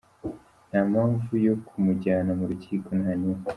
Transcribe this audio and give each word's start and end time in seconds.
Nta 0.69 0.81
mpamvu 0.91 1.31
yo 1.45 1.55
kumujyana 1.67 2.31
mu 2.39 2.45
rukiko, 2.49 2.89
nta 3.01 3.13
n’imwe. 3.19 3.47